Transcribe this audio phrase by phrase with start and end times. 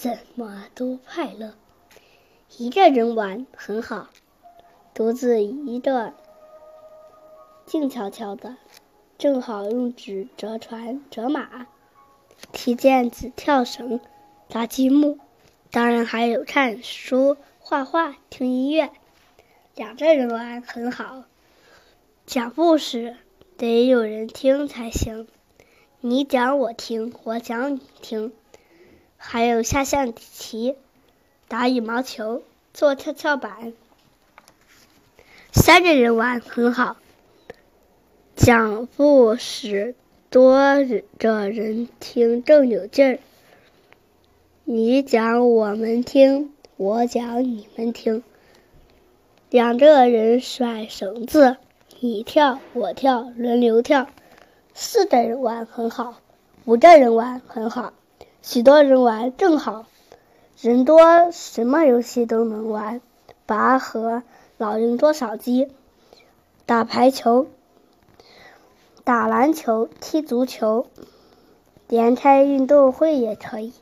[0.00, 1.52] 怎么都快乐。
[2.56, 4.08] 一个人玩很好，
[4.94, 6.14] 独自一个
[7.66, 8.56] 静悄悄的，
[9.18, 11.66] 正好用纸折船、折马、
[12.50, 14.00] 踢毽子、跳绳、
[14.48, 15.18] 搭积木，
[15.70, 18.88] 当然还有看书、画画、听音乐。
[19.74, 21.24] 两个人玩很好，
[22.24, 23.18] 讲故事
[23.58, 25.28] 得有人听才行。
[26.00, 28.32] 你讲我听，我讲你听，
[29.22, 30.76] 还有下象棋、
[31.46, 33.74] 打羽毛球、做跷跷板。
[35.52, 36.96] 三个人玩很好，
[38.34, 39.94] 讲故事
[40.30, 40.56] 多
[41.18, 43.18] 个人听更有劲儿。
[44.64, 48.24] 你讲我们听，我讲你们听。
[49.50, 51.58] 两个人甩绳子，
[52.00, 54.08] 你跳我跳，轮流跳。
[54.72, 56.22] 四个人玩很好，
[56.64, 57.92] 五个人玩很好，
[58.42, 59.86] 许多人玩正好。
[60.60, 63.00] 人多，什么游戏都能玩：
[63.46, 64.22] 拔河、
[64.58, 65.68] 老鹰捉小鸡、
[66.66, 67.46] 打排球、
[69.04, 70.86] 打篮球、踢足球，
[71.88, 73.72] 连开运动会也可以。